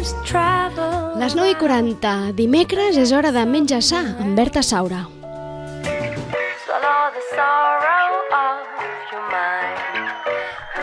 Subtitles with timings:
[0.00, 5.02] Les 9 i 40, dimecres és hora de menjar sa amb Berta Saura.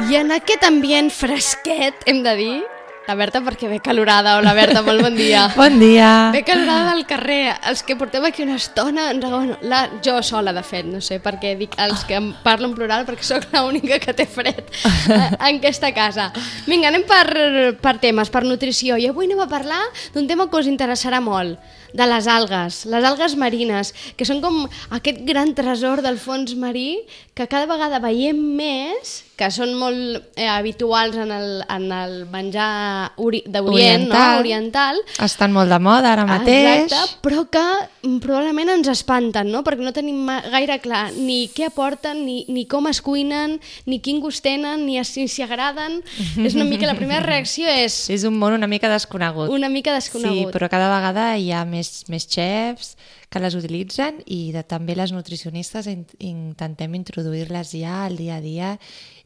[0.06, 2.60] I en aquest ambient fresquet, hem de dir,
[3.08, 4.36] la Berta perquè ve calorada.
[4.38, 5.46] Hola Berta, molt bon dia.
[5.56, 6.30] Bon dia.
[6.34, 7.56] Ve calorada del carrer.
[7.70, 11.22] Els que portem aquí una estona, ens bueno, la, jo sola, de fet, no sé
[11.24, 14.60] per què dic els que em parlo en plural, perquè sóc l'única que té fred
[14.60, 16.30] eh, en aquesta casa.
[16.68, 19.00] Vinga, anem per, per temes, per nutrició.
[19.00, 19.80] I avui anem a parlar
[20.14, 21.56] d'un tema que us interessarà molt,
[21.98, 27.00] de les algues, les algues marines, que són com aquest gran tresor del fons marí
[27.38, 33.12] que cada vegada veiem més, que són molt eh, habituals en el, en el menjar
[33.22, 34.22] ori- d'Orient, no?
[34.40, 34.98] Oriental.
[35.22, 36.88] Estan molt de moda ara mateix.
[36.88, 37.62] Exacte, però que
[38.08, 39.62] mm, probablement ens espanten, no?
[39.68, 44.22] Perquè no tenim gaire clar ni què aporten, ni, ni com es cuinen, ni quin
[44.24, 46.00] gust tenen, ni si s'hi agraden.
[46.42, 49.50] és una mica, la primera reacció és És un món una mica desconegut.
[49.54, 50.50] una mica Sí, desconegut.
[50.56, 52.96] però cada vegada hi ha més, més xefs
[53.32, 58.44] que les utilitzen i de, també les nutricionistes in, intentem introduir-les ja al dia a
[58.44, 58.74] dia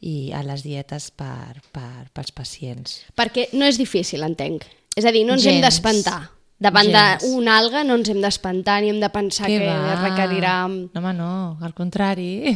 [0.01, 3.01] i a les dietes per, per, pels pacients.
[3.17, 4.67] Perquè no és difícil, entenc.
[4.97, 5.67] És a dir, no ens hem Gens.
[5.67, 6.21] d'espantar.
[6.61, 9.57] Davant d'una alga no ens hem d'espantar ni hem de pensar que,
[10.03, 10.53] requerirà...
[10.69, 11.31] No, home, no,
[11.65, 12.53] al contrari.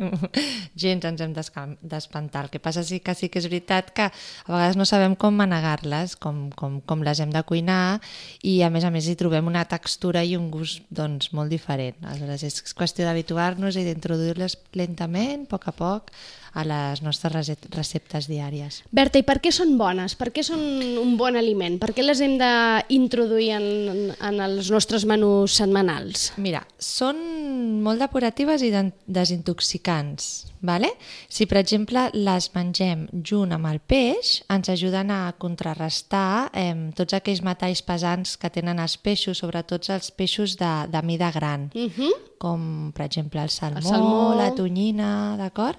[0.82, 2.46] Gens ens hem d'espantar.
[2.46, 5.36] El que passa sí que sí que és veritat que a vegades no sabem com
[5.36, 8.00] manegar-les, com, com, com les hem de cuinar
[8.40, 11.98] i a més a més hi trobem una textura i un gust doncs, molt diferent.
[12.08, 16.14] Aleshores és qüestió d'habituar-nos i d'introduir-les lentament, a poc a poc,
[16.54, 18.82] a les nostres rece- receptes diàries.
[18.92, 20.14] Berta, i per què són bones?
[20.14, 20.60] Per què són
[21.00, 21.78] un bon aliment?
[21.80, 26.32] Per què les hem d'introduir en, en els nostres menús setmanals?
[26.36, 27.16] Mira, són
[27.82, 30.46] molt depuratives i den- desintoxicants.
[30.62, 30.92] Vale?
[31.28, 37.16] Si, per exemple, les mengem junt amb el peix, ens ajuden a contrarrestar eh, tots
[37.18, 41.90] aquells metalls pesants que tenen els peixos, sobretot els peixos de, de mida gran, Uh
[41.90, 42.12] -huh.
[42.38, 44.34] com, per exemple, el salmó, El salmó.
[44.36, 45.78] la tonyina, d'acord?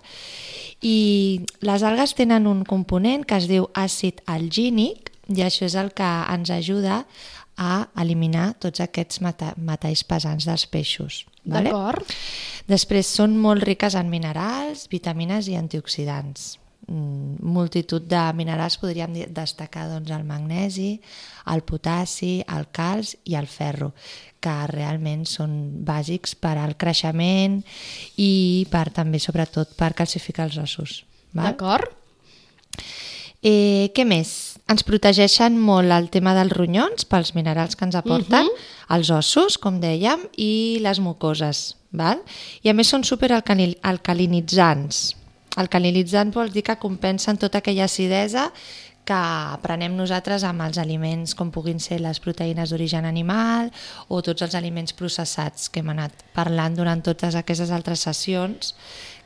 [0.83, 5.93] I les algues tenen un component que es diu àcid algínic i això és el
[5.95, 7.03] que ens ajuda
[7.55, 11.23] a eliminar tots aquests meta metalls pesants dels peixos.
[11.45, 11.69] Vale?
[11.69, 12.11] D'acord.
[12.67, 16.57] Després són molt riques en minerals, vitamines i antioxidants.
[16.87, 20.97] Mm, multitud de minerals podríem destacar doncs, el magnesi,
[21.53, 23.93] el potassi, el calç i el ferro,
[24.43, 25.53] que realment són
[25.87, 27.61] bàsics per al creixement
[28.19, 31.03] i per també, sobretot, per calcificar els ossos.
[31.31, 31.87] D'acord.
[33.43, 34.59] Eh, què més?
[34.71, 38.47] Ens protegeixen molt el tema dels ronyons pels minerals que ens aporten,
[38.91, 41.75] els ossos, com dèiem, i les mucoses.
[41.93, 42.23] Val?
[42.63, 45.22] I a més són superalcalinitzants.
[45.59, 48.49] Alcalinitzants vol dir que compensen tota aquella acidesa
[49.03, 49.19] que
[49.61, 53.69] prenem nosaltres amb els aliments com puguin ser les proteïnes d'origen animal
[54.07, 58.73] o tots els aliments processats que hem anat parlant durant totes aquestes altres sessions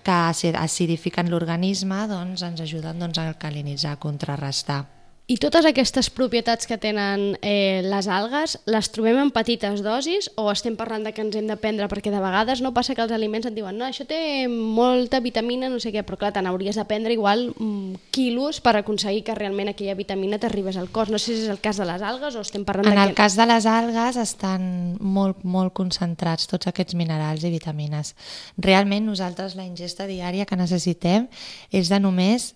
[0.03, 4.96] que acid- acidifiquen l'organisme doncs, ens ajuden doncs, a alcalinitzar, a contrarrestar.
[5.27, 10.45] I totes aquestes propietats que tenen eh, les algues, les trobem en petites dosis o
[10.53, 11.89] estem parlant de que ens hem de prendre?
[11.91, 15.67] Perquè de vegades no passa que els aliments et diuen no, això té molta vitamina,
[15.67, 19.35] no sé què, però clar, te n'hauries de prendre igual mm, quilos per aconseguir que
[19.35, 21.11] realment aquella vitamina t'arribés al cos.
[21.11, 23.11] No sé si és el cas de les algues o estem parlant En de el
[23.11, 23.19] que...
[23.19, 28.13] cas de les algues estan molt, molt concentrats tots aquests minerals i vitamines.
[28.55, 31.27] Realment nosaltres la ingesta diària que necessitem
[31.75, 32.53] és de només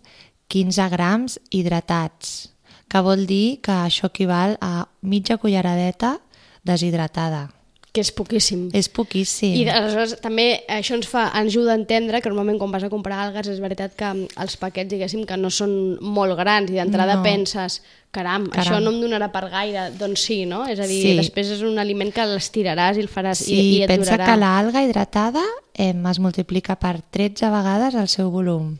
[0.51, 2.50] 15 grams hidratats,
[2.91, 6.17] que vol dir que això equival a mitja culleradeta
[6.65, 7.49] deshidratada.
[7.93, 8.69] que és poquíssim.
[8.71, 9.51] És poquíssim.
[9.51, 12.89] I aleshores també això ens fa ens ajuda a entendre que normalment quan vas a
[12.89, 14.07] comprar algues és veritat que
[14.39, 17.23] els paquets diguéssim que no són molt grans i d'entrada No.
[17.25, 17.81] penses
[18.15, 18.63] caram, Caram.
[18.63, 20.63] això no em donarà per gaire doncs sí, no?
[20.71, 21.17] És a dir, Sí.
[21.17, 24.25] després és un aliment que l'estiraràs i el faràs Sí, i, i et pensa durarà.
[24.25, 25.43] que l'alga hidratada
[25.73, 28.77] eh, es multiplica per 13 vegades el seu volum.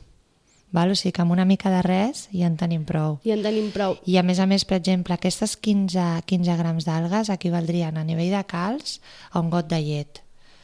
[0.72, 0.92] Val?
[0.92, 3.20] O sigui que amb una mica de res ja en tenim prou.
[3.28, 3.98] I en tenim prou.
[4.08, 8.32] I a més a més, per exemple, aquestes 15, 15 grams d'algues equivaldrien a nivell
[8.34, 9.00] de calç
[9.32, 10.22] a un got de llet.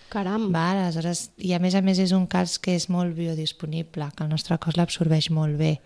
[0.10, 0.48] Caram.
[0.56, 0.80] Val?
[0.86, 4.32] Aleshores, I a més a més és un calç que és molt biodisponible, que el
[4.32, 5.78] nostre cos l'absorbeix molt bé.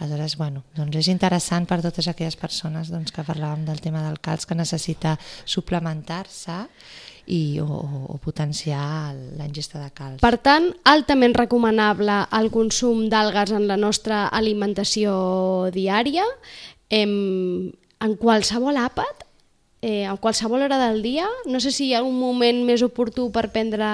[0.00, 4.18] Aleshores, bueno, doncs és interessant per totes aquelles persones doncs, que parlàvem del tema del
[4.24, 6.56] calç que necessita suplementar-se
[7.30, 10.18] i, o, o, potenciar la ingesta de calç.
[10.24, 15.12] Per tant, altament recomanable el consum d'algues en la nostra alimentació
[15.74, 16.24] diària,
[16.88, 17.70] em,
[18.00, 19.26] en qualsevol àpat,
[19.82, 21.28] eh, en qualsevol hora del dia.
[21.46, 23.84] No sé si hi ha un moment més oportú per prendre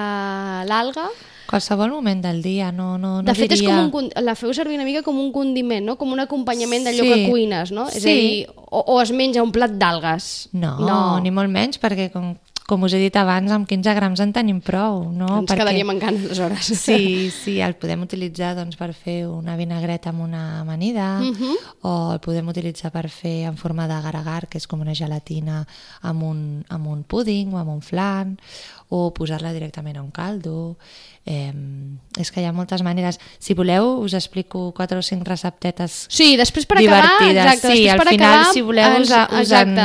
[0.67, 1.09] l'alga.
[1.47, 3.77] Qualsevol moment del dia, no, no, no De fet, és diria...
[3.89, 5.95] com un, la feu servir una mica com un condiment, no?
[5.95, 7.13] com un acompanyament d'allò Sí.
[7.13, 7.87] que cuines, no?
[7.87, 10.49] És a dir, o, o es menja un plat d'algues.
[10.51, 12.33] No, no, ni molt menys, perquè com,
[12.67, 15.39] com us he dit abans, amb 15 grams en tenim prou, no?
[15.39, 16.67] Ens quedaríem en gana, aleshores.
[16.75, 21.55] Sí, sí, el podem utilitzar doncs, per fer una vinagreta amb una amanida Mhm.
[21.87, 25.65] o el podem utilitzar per fer en forma d'agar-agar, que és com una gelatina
[26.01, 28.37] amb un, amb un púding o amb un flan,
[28.89, 30.77] o posar-la directament a un caldo.
[31.25, 31.51] Eh,
[32.17, 33.17] és que hi ha moltes maneres.
[33.37, 37.43] Si voleu, us explico quatre o cinc receptetes Sí, després per acabar, divertides.
[37.45, 39.75] exacte, sí, després al per final, acabar, si voleu, us, ens- us, en.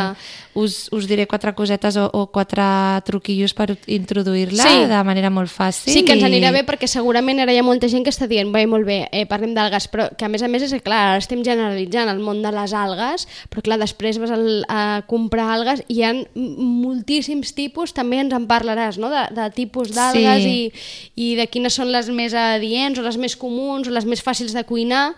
[0.55, 2.63] Us, us diré quatre cosetes o, o quatre
[3.07, 4.85] truquillos per introduir-la Sí.
[4.91, 5.93] de manera molt fàcil.
[5.95, 8.29] Sí, que ens i- anirà bé perquè segurament ara hi ha molta gent que està
[8.29, 10.81] dient bé, molt bé, eh, parlem d'algues, però que a més a més és que
[10.85, 15.03] clar, ara estem generalitzant el món de les algues, però clar, després vas al, a
[15.09, 19.93] comprar algues i hi ha moltíssims tipus, també ens en parlaràs, no?, de, de tipus
[19.95, 20.73] d'algues Sí.
[21.17, 24.23] i, i de quines són les més adients o les més comuns o les més
[24.25, 25.15] fàcils de cuinar.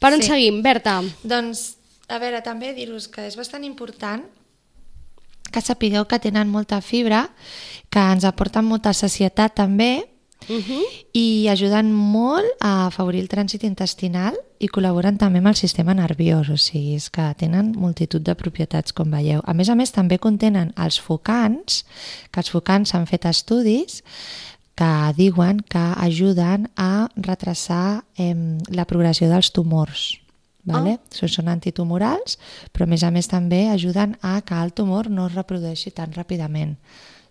[0.00, 0.28] Per on Sí.
[0.28, 1.00] seguim, Berta?
[1.22, 1.76] Doncs,
[2.12, 4.24] a veure, també dir-vos que és bastant important
[5.52, 7.26] que sapigueu que tenen molta fibra,
[7.92, 10.08] que ens aporten molta sacietat també
[10.48, 10.82] Uh -huh.
[11.12, 16.48] i ajuden molt a afavorir el trànsit intestinal i col·laboren també amb el sistema nerviós,
[16.48, 19.40] o sigui, és que tenen multitud de propietats, com veieu.
[19.44, 21.84] A més a més, també contenen els focants,
[22.32, 24.02] que els focants s'han fet estudis
[24.74, 28.34] que diuen que ajuden a retrasar eh,
[28.68, 30.22] la progressió dels tumors.
[30.68, 30.98] Vale?
[30.98, 31.28] Oh.
[31.28, 32.36] Són antitumorals,
[32.70, 36.14] però a més a més també ajuden a que el tumor no es reprodueixi tan
[36.14, 36.76] ràpidament.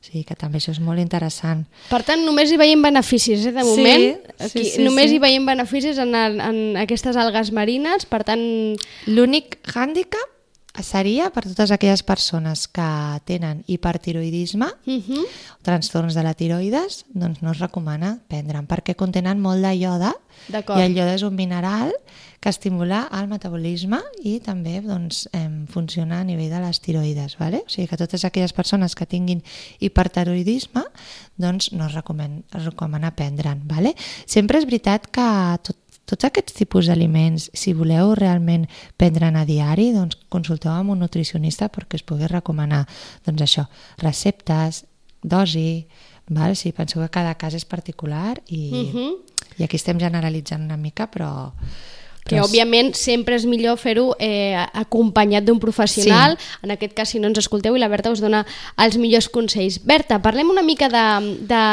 [0.02, 1.62] O sigui que també això és molt interessant.
[1.92, 4.08] Per tant, només hi veiem beneficis, eh, de moment.
[4.40, 5.16] sí, Aquí, sí, només sí.
[5.16, 8.42] hi veiem beneficis en, en aquestes algues marines, per tant...
[9.06, 10.41] L'únic hàndicap
[10.80, 12.88] seria per totes aquelles persones que
[13.26, 15.26] tenen hipertiroidisme, Uh -huh.
[15.62, 20.12] trastorns de la tiroides, doncs no es recomana prendre'n perquè contenen molt de iode
[20.80, 21.92] i el iode és un mineral
[22.40, 27.38] que estimula el metabolisme i també doncs, em, funciona a nivell de les tiroides.
[27.38, 27.58] Vale?
[27.68, 29.44] O sigui que totes aquelles persones que tinguin
[29.80, 30.84] hipertiroidisme
[31.38, 33.62] doncs no es recomana, es recomana prendre'n.
[33.66, 33.94] Vale?
[34.26, 35.28] Sempre és veritat que
[35.62, 35.78] tot,
[36.12, 38.68] tots aquests tipus d'aliments, si voleu realment
[39.00, 42.84] prendre'n a diari, doncs consulteu amb un nutricionista perquè us pugui recomanar
[43.26, 43.66] doncs això,
[44.04, 44.84] receptes,
[45.24, 45.86] dosi,
[46.28, 46.56] val?
[46.56, 49.16] si penseu que cada cas és particular i, Mhm.
[49.60, 51.54] i aquí estem generalitzant una mica, però...
[52.22, 56.38] Que, òbviament, sempre és millor fer-ho eh, acompanyat d'un professional.
[56.38, 56.60] Sí.
[56.64, 58.44] En aquest cas, si no ens escolteu, i la Berta us dona
[58.80, 59.80] els millors consells.
[59.84, 61.04] Berta, parlem una mica de,
[61.50, 61.64] de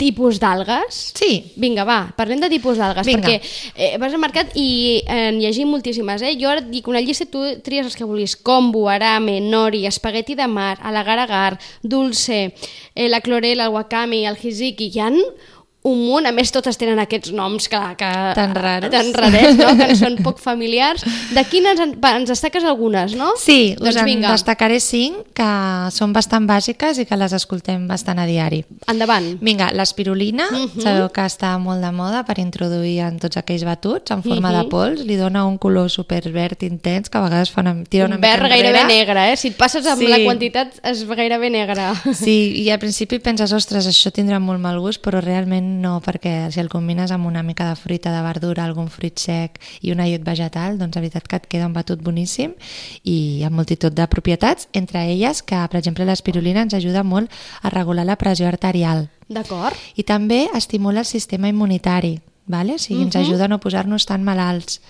[0.00, 0.98] tipus d'algues.
[1.14, 1.30] Sí.
[1.62, 6.26] Vinga, va, parlem de tipus d'algues, perquè eh, vas al mercat i en llegim moltíssimes,
[6.26, 6.34] eh?
[6.40, 8.34] Jo ara et dic una llista tu tries els que vulguis.
[8.36, 12.50] Kombu, arame, nori, espagueti de mar, alagar-agar, dulce,
[12.94, 15.12] eh, la clorela, el wakame, el hiziki, hi ha
[15.84, 18.88] un munt, a més totes tenen aquests noms que, que, Tan raros.
[18.90, 19.74] tan rarets, no?
[19.76, 21.02] que ens són poc familiars.
[21.36, 23.34] De quines en, va, ens destaques algunes, no?
[23.36, 25.48] Sí, us doncs en vinga, destacaré cinc que
[25.92, 28.62] són bastant bàsiques i que les escoltem bastant a diari.
[28.88, 29.36] endavant.
[29.44, 30.80] Vinga, l'espirulina, Mhm.
[30.80, 34.62] sabeu que està molt de moda per introduir en tots aquells batuts en forma de
[34.64, 34.68] Mhm.
[34.70, 38.22] pols, li dona un color superverd intens que a vegades fa una, tira una Un
[38.22, 38.98] verd mica gairebé enrere.
[39.00, 39.36] negre, eh?
[39.36, 40.08] Si et passes amb Sí.
[40.08, 41.92] la quantitat és gairebé negre.
[42.14, 46.50] Sí, i al principi penses, ostres, això tindrà molt mal gust, però realment no, perquè
[46.54, 50.06] si el combines amb una mica de fruita, de verdura, algun fruit sec i una
[50.08, 52.54] llet vegetal, doncs la veritat que et queda un batut boníssim
[53.04, 57.72] i amb multitud de propietats, entre elles que, per exemple, l'espirulina ens ajuda molt a
[57.74, 59.76] regular la pressió arterial D'acord.
[59.96, 62.74] i també estimula el sistema immunitari, vale?
[62.74, 64.80] o sigui, ens ajuda a no posar-nos tan malalts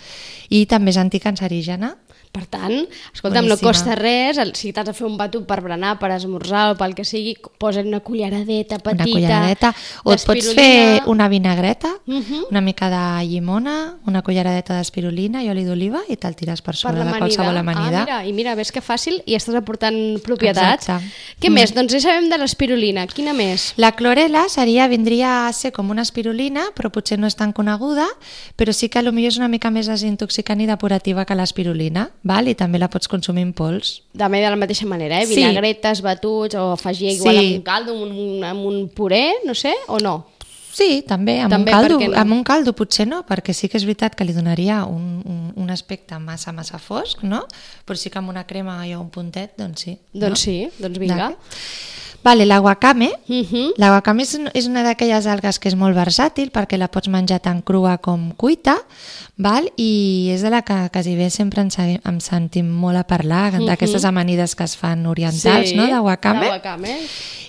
[0.50, 1.94] i també és anticancerígena
[2.34, 2.72] Per tant,
[3.14, 3.68] escolta'm, no Boníssima.
[3.70, 7.04] costa res, si t'has de fer un batut per berenar, per esmorzar o pel que
[7.06, 9.04] sigui, posa't una culleradeta petita.
[9.04, 9.70] una culleradeta,
[10.02, 12.46] o et pots fer una vinagreta, Mhm.
[12.50, 16.76] una mica de llimona, una culleradeta d'espirulina i oli d'oliva i te'l tires per per
[16.76, 17.18] sobre de l'amanida.
[17.20, 18.00] qualsevol amanida.
[18.00, 20.88] Ah, mira, i mira, ves que fàcil i estàs aportant propietats.
[20.88, 21.06] Exacte.
[21.40, 21.72] Què més?
[21.72, 23.06] Doncs ja sabem de l'espirulina.
[23.06, 23.74] Quina més?
[23.76, 28.08] La clorela seria, vindria a ser com una espirulina, però potser no és tan coneguda,
[28.56, 32.48] però sí que potser és una mica més desintoxicant i depurativa que l'espirulina, val?
[32.48, 34.00] i també la pots consumir en pols.
[34.18, 35.26] També de la mateixa manera, eh?
[35.28, 35.36] Sí.
[35.38, 37.46] Vinagretes, batuts, o afegir igual Sí.
[37.46, 40.16] amb un caldo, amb un, amb un puré, no sé, o no?
[40.74, 42.16] Sí, també, amb, També, un caldo, no?
[42.18, 45.52] amb un caldo potser no, perquè sí que és veritat que li donaria un, un,
[45.54, 47.44] un aspecte massa, massa fosc, no?
[47.86, 49.94] Però sí que amb una crema i un puntet, doncs sí.
[50.12, 50.40] Doncs no?
[50.42, 51.28] sí, doncs vinga.
[51.28, 51.93] Vale,
[52.24, 53.72] vale la wakame, Uh -huh.
[53.76, 57.40] la wakame és, és una d'aquelles algues que és molt versàtil perquè la pots menjar
[57.40, 58.78] tant crua com cuita,
[59.36, 59.70] val?
[59.76, 64.04] i és de la que quasi bé sempre ens, em sentim molt a parlar, d'aquestes
[64.04, 66.46] amanides que es fan orientals, no?, de wakame.
[66.46, 66.96] De wakame.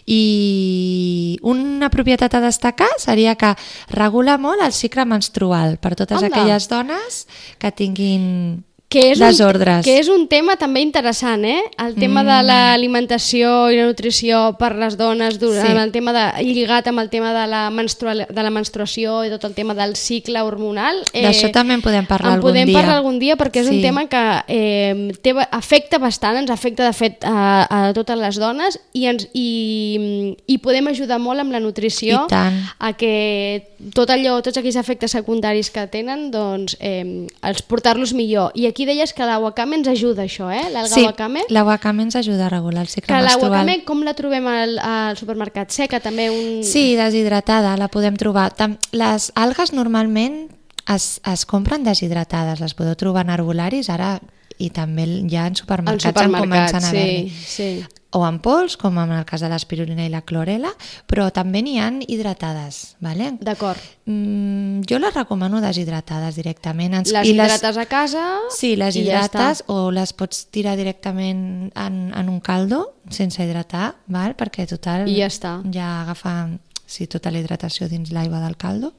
[0.07, 3.55] I una propietat a destacar seria que
[3.89, 6.27] regula molt el cicle menstrual per totes Anda.
[6.27, 7.27] aquelles dones
[7.57, 9.79] que tinguin Que és, desordres.
[9.79, 11.57] un, que és un tema també interessant, eh?
[11.81, 12.27] El tema mm.
[12.29, 15.73] de l'alimentació i la nutrició per les dones, durant Sí.
[15.81, 19.43] el tema de, lligat amb el tema de la, menstrual, de la menstruació i tot
[19.49, 21.01] el tema del cicle hormonal.
[21.13, 22.77] D'això també en podem parlar en algun podem dia.
[22.77, 23.75] parlar algun dia perquè és Sí.
[23.77, 28.37] un tema que eh, té, afecta bastant, ens afecta de fet a, a totes les
[28.39, 34.37] dones i, ens, i, i podem ajudar molt amb la nutrició a que tot allò,
[34.45, 38.51] tots aquells efectes secundaris que tenen, doncs, eh, els portar-los millor.
[38.53, 40.67] I aquí deies que la wakame ens ajuda, això, eh?
[40.67, 41.45] L'alga sí, wakame.
[41.47, 44.75] la wakame ens ajuda a regular el cicle Que la wakame, com la trobem al,
[44.83, 45.71] al supermercat?
[45.71, 46.59] Seca, també un...
[46.67, 48.49] Sí, deshidratada, la podem trobar.
[48.91, 50.49] Les algues normalment
[50.91, 54.17] es, es compren deshidratades, les podeu trobar en arbolaris ara
[54.59, 57.29] i també ja en en supermercats, en comencen a sí, haver-hi.
[57.45, 57.69] sí.
[58.15, 60.69] O en pols, com en el cas de l'espirulina i la clorela,
[61.05, 62.95] però també n'hi han hidratades.
[63.03, 63.33] Vale?
[63.41, 63.77] D'acord.
[64.05, 66.93] Mm, jo les recomano deshidratades directament.
[67.01, 68.23] Ens- Les i hidrates a casa
[68.55, 69.65] Sí, les ja hidrates està.
[69.67, 74.37] o les pots tirar directament en, en un caldo sense hidratar, val?
[74.37, 75.57] perquè total I ja està.
[75.69, 78.93] ja agafa sí, tota la hidratació dins l'aigua del caldo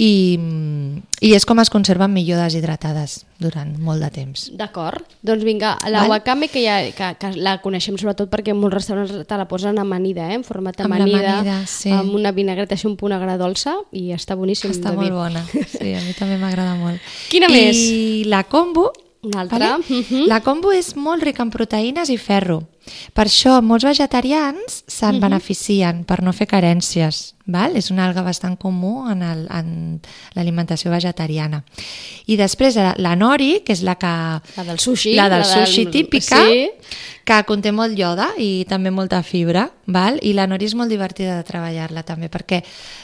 [0.00, 0.38] i,
[1.20, 4.46] i és com es conserven millor deshidratades durant molt de temps.
[4.56, 5.04] D'acord.
[5.26, 6.14] Doncs vinga, la Val.
[6.14, 9.78] wakame, que, ja, que, que la coneixem sobretot perquè en molts restaurants te la posen
[9.82, 10.38] amanida, eh?
[10.40, 11.92] en format Amb amanida, sí.
[11.92, 14.72] amb una vinagreta així un punt agradolça i està boníssim.
[14.72, 15.12] Està David.
[15.12, 17.00] molt bona, sí, a mi també m'agrada molt.
[17.28, 17.84] Quina I més?
[18.32, 18.90] la combo,
[19.22, 19.74] Una altra.
[19.84, 20.24] Mhm.
[20.32, 22.62] la combo és molt rica en proteïnes i ferro.
[23.12, 25.20] Per això molts vegetarians se'n Mhm.
[25.20, 27.34] beneficien per no fer carències.
[27.46, 27.74] Val?
[27.76, 30.00] És una alga bastant comú en en
[30.34, 31.64] l'alimentació vegetariana.
[32.26, 34.06] I després la, la nori, que és la que...
[34.56, 35.14] La del sushi.
[35.16, 36.70] La del la del- sushi típica, Sí.
[37.24, 40.18] que conté molt ioda i també molta fibra, val?
[40.22, 42.62] i la nori és molt divertida de treballar-la també, perquè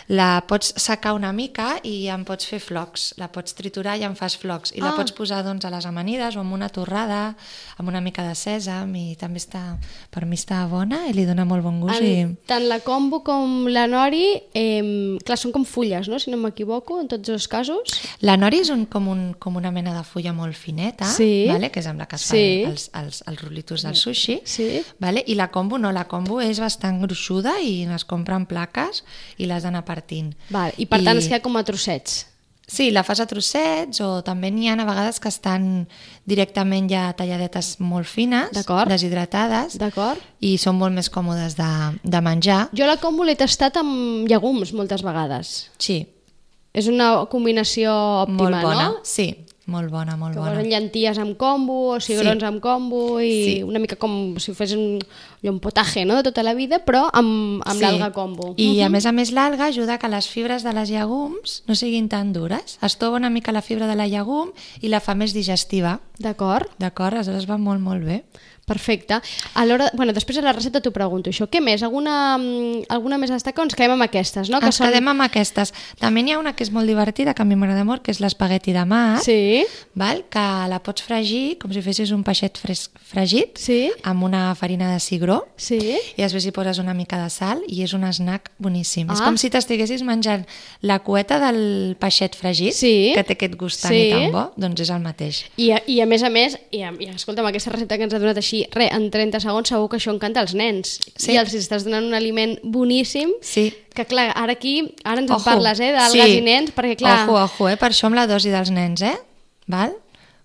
[0.09, 4.15] la pots secar una mica i en pots fer flocs, la pots triturar i en
[4.17, 4.97] fas flocs, i la Ah.
[4.97, 7.37] pots posar doncs, a les amanides o amb una torrada,
[7.79, 9.76] amb una mica de sèsam, i també està,
[10.11, 12.01] per mi està bona i li dona molt bon gust.
[12.03, 12.37] En, I...
[12.51, 14.25] tant la combo com la nori,
[14.57, 16.19] eh, clar, són com fulles, no?
[16.19, 17.95] si no m'equivoco, en tots els casos.
[18.27, 21.47] La nori és un, com, un, com una mena de fulla molt fineta, Sí.
[21.49, 21.71] vale?
[21.71, 22.43] que és amb la que es Sí.
[22.65, 24.83] fan els, els, els rolitos del sushi, Sí.
[24.99, 25.23] vale?
[25.27, 29.05] i la combo no, la combo és bastant gruixuda i es compren plaques
[29.39, 30.35] i les han anar partint.
[30.51, 30.73] Val.
[30.81, 32.25] I per tant es queda com a trossets.
[32.67, 35.87] Sí, la fas a trossets o també n'hi ha a vegades que estan
[36.27, 38.51] directament ja talladetes molt fines,
[38.91, 39.77] deshidratades,
[40.43, 41.69] i són molt més còmodes de,
[42.03, 42.65] de menjar.
[42.75, 45.71] Jo la combo l'he tastat amb llegums moltes vegades.
[45.79, 46.03] Sí,
[46.77, 47.89] És una combinació
[48.27, 48.89] òptima, molt bona.
[48.91, 48.99] no?
[49.03, 49.31] Sí,
[49.67, 50.53] molt bona, molt Que bona.
[50.55, 52.47] posen llenties amb combo, o cigrons Sí.
[52.47, 53.63] amb combo, i Sí.
[53.63, 54.99] una mica com si fes un,
[55.43, 56.17] un potaje no?
[56.17, 58.55] de tota la vida, però amb, amb l'alga combo.
[58.57, 62.09] I a més a més l'alga ajuda que les fibres de les llegums no siguin
[62.09, 62.79] tan dures.
[62.81, 66.01] Es tova una mica la fibra de la llegum i la fa més digestiva.
[66.19, 66.71] D'acord?
[66.79, 67.15] D'acord?
[67.15, 68.25] Aleshores va molt, molt bé.
[68.67, 69.15] Perfecte.
[69.55, 71.47] A l'hora, bueno, després de la recepta t'ho pregunto això.
[71.47, 71.85] Què més?
[71.87, 73.63] Alguna, mm, alguna més a destacar?
[73.63, 74.59] Ens quedem amb aquestes, no?
[74.59, 75.71] No, Ens quedem amb aquestes.
[76.01, 78.19] També n'hi ha una que és molt divertida, que a mi m'agrada molt, que és
[78.19, 80.25] l'espagueti de mar, Sí, val?
[80.29, 84.93] que la pots fregir com si fessis un peixet fres fregit sí, amb una farina
[84.93, 85.79] de cigró sí.
[86.17, 89.09] i després hi poses una mica de sal i és un snack boníssim.
[89.13, 89.27] És Ah.
[89.27, 90.45] com si t'estiguessis menjant
[90.83, 93.13] la cueta del peixet fregit, Sí.
[93.15, 94.09] que té aquest gust tan Sí.
[94.09, 95.45] i tan bo, doncs és el mateix.
[95.57, 98.13] I, a- I a més a més, i, a, i escolta'm, aquesta recepta que ens
[98.15, 100.97] ha donat així, re, en 30 segons segur que això encanta als nens.
[101.17, 101.33] Sí.
[101.35, 103.69] I els estàs donant un aliment boníssim, Sí.
[103.95, 105.45] que clar, ara aquí, ara ens en Ojo.
[105.45, 106.39] parles, eh, d'algues Sí.
[106.39, 107.29] i nens, perquè clar...
[107.29, 107.77] Ojo, ojo, eh?
[107.77, 109.17] per això amb la dosi dels nens, eh?
[109.67, 109.95] Val?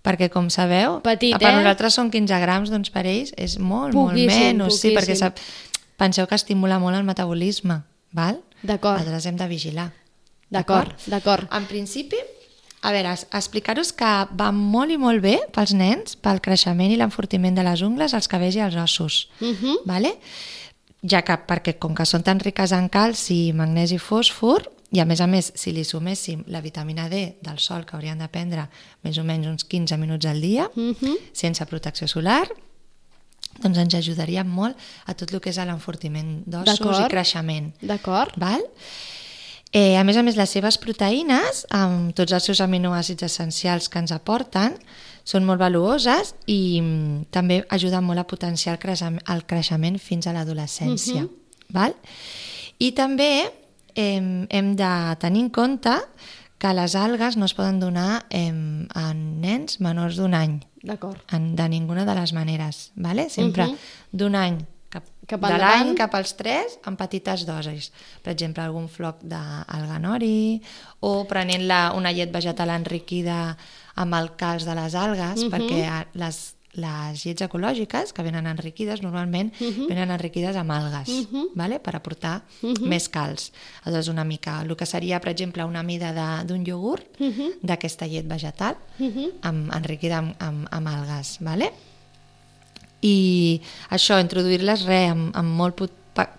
[0.04, 1.58] Perquè, com sabeu, Petit, per eh?
[1.62, 4.80] nosaltres són 15 grams, doncs per ells és molt, Poquíssim, molt menys.
[4.82, 5.16] Sí, perquè poquíssim.
[5.16, 5.38] sap,
[6.02, 8.40] penseu que estimula molt el metabolisme, val?
[8.64, 9.00] D'acord.
[9.02, 9.92] Aleshores hem de vigilar.
[10.50, 11.48] D'acord, d'acord.
[11.54, 12.18] En principi,
[12.82, 17.54] a veure, explicar-vos que va molt i molt bé pels nens, pel creixement i l'enfortiment
[17.56, 19.30] de les ungles, els cabells i els ossos.
[19.40, 19.78] Mhm.
[19.86, 20.18] vale?
[21.04, 25.06] ja que perquè com que són tan riques en calci, magnesi i fòsfor, i a
[25.06, 28.68] més a més, si li suméssim la vitamina D del sol que haurien de prendre
[29.02, 31.16] més o menys uns 15 minuts al dia, Mhm.
[31.34, 32.48] sense protecció solar,
[33.64, 37.10] doncs ens ajudaria molt a tot el que és l'enfortiment d'ossos i D'acord.
[37.10, 37.74] creixement.
[37.82, 38.32] D'acord.
[38.38, 38.62] Val?
[39.74, 44.02] Eh, a més a més, les seves proteïnes, amb tots els seus aminoàcids essencials que
[44.02, 44.76] ens aporten,
[45.24, 50.28] són molt valuoses i mm, també ajuden molt a potenciar el, creixement, el creixement fins
[50.28, 51.28] a l'adolescència.
[51.72, 51.94] val?
[52.84, 53.30] I també
[53.96, 55.94] eh, hem de tenir en compte
[56.62, 58.52] que les algues no es poden donar eh,
[58.94, 61.22] a nens menors d'un any, D'acord.
[61.32, 62.92] de ninguna de les maneres.
[62.96, 63.30] Vale?
[63.30, 63.78] Sempre Mhm.
[64.12, 64.60] d'un any
[65.28, 67.92] cap, de l'any cap als 3 en petites dosis.
[68.24, 70.62] Per exemple, algun floc d'alga nori
[71.02, 73.58] o prenent la, una llet vegetal enriquida
[73.96, 75.52] amb el calç de les algues, Mhm.
[75.52, 79.88] perquè a- les, les llets ecològiques que venen enriquides normalment Mhm.
[79.90, 81.10] venen enriquides amb algues
[81.54, 81.80] vale?
[81.82, 82.88] per aportar Mhm.
[82.88, 83.52] més calç.
[83.84, 87.60] Aleshores, una mica, el que seria, per exemple, una mida d'un iogurt Mhm.
[87.62, 88.78] d'aquesta llet vegetal
[89.42, 91.38] amb, enriquida amb, amb, amb algues.
[91.42, 91.74] Vale?
[93.02, 95.82] I això, introduir-les re, amb, amb molt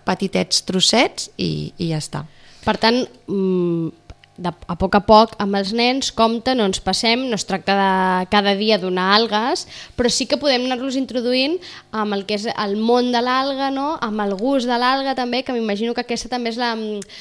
[0.07, 2.23] petitets trossets i, i ja està.
[2.63, 4.03] Per tant, mm,
[4.37, 7.75] de, a poc a poc amb els nens, compte, no ens passem, no es tracta
[7.77, 9.67] de cada dia donar algues,
[9.97, 11.59] però sí que podem anar-los introduint
[11.91, 13.93] amb el que és el món de l'alga, no?
[14.01, 16.73] amb el gust de l'alga també, que m'imagino que aquesta també és la...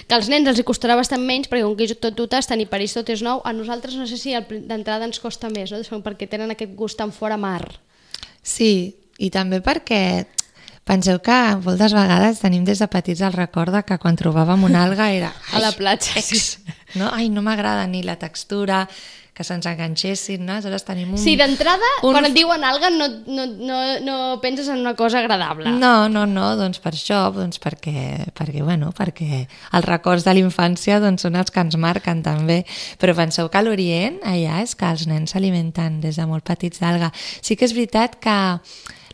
[0.09, 2.71] que als nens els hi costarà bastant menys, perquè com que tot tu t'has, tenir
[2.73, 6.01] París tot és nou, a nosaltres no sé si d'entrada ens costa més, no?
[6.03, 7.67] perquè tenen aquest gust tan fora mar.
[8.43, 10.27] Sí, i també perquè
[10.85, 14.83] penseu que moltes vegades tenim des de petits el record de que quan trobàvem una
[14.85, 15.33] alga era...
[15.55, 16.59] A la "Ai, platja, ex".
[16.95, 17.11] No?
[17.13, 18.89] Ai, no m'agrada ni la textura,
[19.33, 20.53] que se'ns enganxessin, no?
[20.59, 21.19] Aleshores tenim un...
[21.23, 25.23] Sí, d'entrada, un- quan et diuen alga no, no, no, no penses en una cosa
[25.23, 25.71] agradable.
[25.73, 30.43] No, no, no, doncs per això, doncs perquè, perquè, bueno, perquè els records de la
[30.45, 32.61] infància doncs, són els que ens marquen també.
[33.01, 36.83] Però penseu que a l'Orient, allà, és que els nens s'alimenten des de molt petits
[36.85, 37.09] d'alga.
[37.41, 38.37] Sí que és veritat que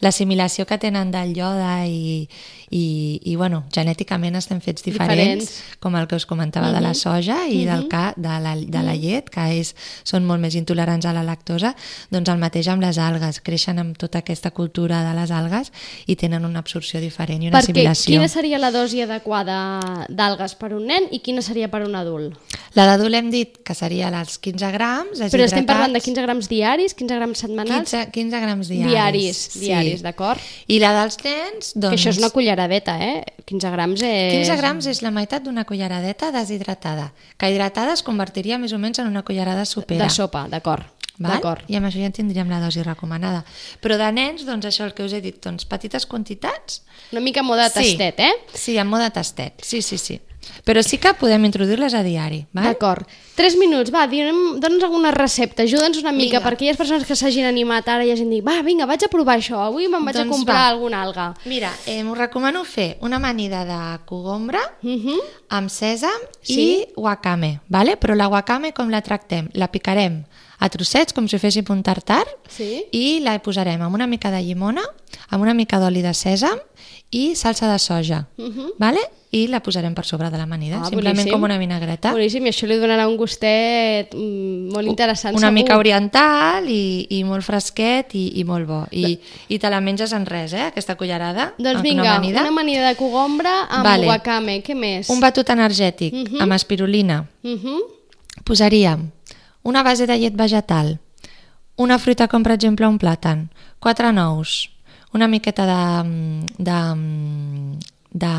[0.01, 2.29] l'assimilació que tenen del ioda i,
[2.71, 2.85] i,
[3.25, 5.79] i bueno, genèticament estem fets diferents, Diferents.
[5.81, 8.95] com el que us comentava de la soja i del ca, de, la, de la
[8.95, 11.75] llet, que és, són molt més intolerants a la lactosa,
[12.13, 15.73] doncs el mateix amb les algues, creixen amb tota aquesta cultura de les algues
[16.07, 18.13] i tenen una absorció diferent i una Perquè assimilació.
[18.13, 22.37] quina seria la dosi adequada d'algues per un nen i quina seria per un adult?
[22.77, 26.23] La d'adult hem dit que seria els 15 grams Però estem parlant de deshidratats, 15
[26.27, 27.91] grams diaris, 15 grams setmanals?
[27.91, 28.91] 15, 15 grams diaris.
[28.93, 29.61] diaris, sí.
[29.89, 30.45] Diaris, d'acord?
[30.69, 31.89] I la dels nens, doncs...
[31.89, 33.25] Que això és una culleradeta, eh?
[33.49, 34.37] 15 grams és...
[34.37, 39.03] 15 grams és la meitat d'una culleradeta deshidratada, que hidratada es convertiria més o menys
[39.03, 40.07] en una cullerada sopera.
[40.07, 40.87] De sopa, d'acord.
[41.19, 41.65] D'acord.
[41.67, 43.43] I amb això ja en tindríem la dosi recomanada.
[43.83, 46.85] Però de nens, doncs això el que us he dit, doncs petites quantitats.
[47.11, 48.33] Una mica moda tastet, eh?
[48.55, 50.21] Sí, en mode tastet, sí, sí, sí.
[50.65, 52.47] Però sí que podem introduir-les a diari?
[52.53, 53.07] D'acord.
[53.35, 56.43] Tres minuts, va, dona'ns alguna recepta, ajuda'ns una mica, Vinga.
[56.43, 59.39] per aquelles persones que s'hagin animat ara i hagin dit, va, vinga, vaig a provar
[59.39, 60.69] això, avui me'n vaig Doncs a comprar va.
[60.69, 61.35] alguna alga.
[61.47, 65.21] Mira, eh, us recomano fer una amanida de cogombra Uh -huh.
[65.49, 66.61] amb sèsam Sí.
[66.61, 67.97] i wakame, vale?
[67.97, 69.49] però la wakame com la tractem?
[69.55, 70.25] La picarem
[70.59, 72.85] a trossets com si féssim un tartar Sí.
[72.91, 74.83] i la posarem amb una mica de llimona,
[75.31, 76.59] amb una mica d'oli de sèsam
[77.11, 78.73] i salsa de soja, Mhm.
[78.79, 79.01] vale?
[79.31, 81.33] i la posarem per sobre de l'amanida, Ah, simplement boníssim.
[81.33, 82.13] com una vinagreta.
[82.13, 85.53] Boníssim, i això li donarà un gustet mm, molt interessant, una segur.
[85.53, 88.87] mica oriental i, i molt fresquet i, i molt bo.
[88.91, 89.19] I,
[89.49, 91.53] I te la menges en res, eh, aquesta cullerada.
[91.59, 92.41] Doncs vinga, una amanida.
[92.41, 94.07] una amanida de cogombra amb Vale.
[94.07, 95.11] wakame, què més?
[95.11, 96.41] Un batut energètic Mhm.
[96.41, 97.29] amb espirulina.
[97.45, 97.81] Uh -huh.
[98.45, 99.11] Posaríem
[99.63, 101.01] una base de llet vegetal,
[101.77, 104.71] una fruita com per exemple un plàtan, quatre nous,
[105.15, 106.79] una miqueta de, de,
[108.11, 108.33] de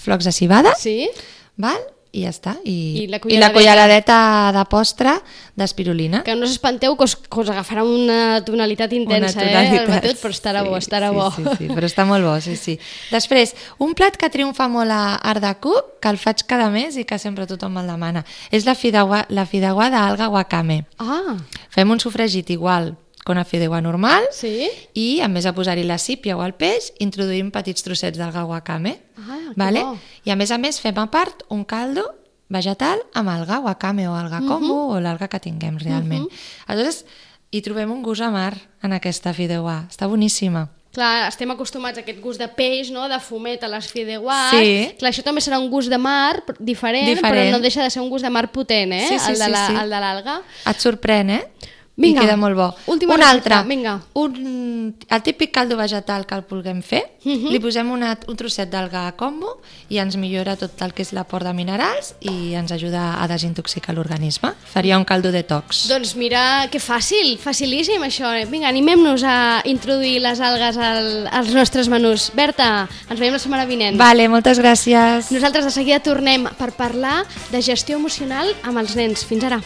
[0.00, 1.08] flocs de cibada, Sí?
[1.56, 1.78] val?
[2.14, 2.52] i ja està.
[2.62, 3.52] I, I la i la culleradeta.
[3.56, 4.16] culleradeta
[4.54, 5.14] de postre
[5.58, 6.20] d'espirulina.
[6.22, 9.80] Que no us espanteu que us, que us agafarà una tonalitat intensa, Una eh, el
[9.82, 11.26] tonalitat, batut, però estarà bo, estarà sí, bo.
[11.34, 12.76] Sí, sí, però està molt bo, sí, sí.
[13.10, 16.94] Després, un plat que triomfa molt a Art de Cook, que el faig cada mes
[16.96, 18.22] i que sempre tothom me'l demana,
[18.54, 20.84] és la fideuà, la fideuà d'alga wakame.
[21.02, 21.34] Ah,
[21.74, 22.94] Fem un sofregit igual
[23.24, 24.68] que una fideuà normal sí?
[24.92, 28.98] i, en més de posar-hi la sípia o el peix, introduïm petits trossets d'alga wakame.
[29.16, 29.82] Ah, vale?
[30.24, 32.04] I a més a més fem a part un caldo
[32.52, 34.48] vegetal amb alga wakame o alga Mhm.
[34.48, 36.28] kombu o l'alga que tinguem realment.
[36.66, 37.06] Aleshores,
[37.50, 39.86] hi trobem un gust amar en aquesta fideuà.
[39.88, 40.68] Està boníssima.
[40.94, 43.08] Clar, estem acostumats a aquest gust de peix, no?
[43.08, 44.50] de fumet a les fideuàs.
[44.50, 44.94] Sí.
[44.98, 47.22] Clar, això també serà un gust de mar diferent, Diferent.
[47.24, 49.06] però no deixa de ser un gust de mar potent, eh?
[49.08, 49.74] Sí, sí, el de sí, la- sí.
[49.74, 50.42] el de l'alga.
[50.70, 51.48] Et sorprèn, eh?
[51.96, 52.74] Vinga, I queda molt bo.
[52.90, 54.00] última un recepta, altre, vinga.
[54.14, 57.48] Un, el típic caldo vegetal que el vulguem fer, Mhm.
[57.52, 61.12] li posem una, un trosset d'alga a combo i ens millora tot el que és
[61.12, 64.52] l'aport de minerals i ens ajuda a desintoxicar l'organisme.
[64.64, 65.86] Faria un caldo detox.
[65.88, 68.26] Doncs mira, que fàcil, facilíssim això.
[68.50, 72.32] Vinga, animem-nos a introduir les algues al, als nostres menús.
[72.34, 73.96] Berta, ens veiem la setmana vinent.
[73.96, 75.30] Vale, moltes gràcies.
[75.30, 79.24] Nosaltres de seguida tornem per parlar de gestió emocional amb els nens.
[79.24, 79.62] Fins ara.